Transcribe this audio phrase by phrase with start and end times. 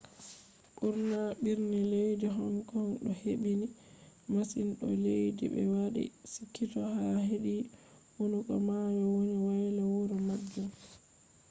[0.79, 3.67] burna birni leddi hong kong do hebbini
[4.31, 7.55] masin do leddi be wadi chikito ha hedi
[8.15, 10.69] hunduko mayo woni woyla wuro majum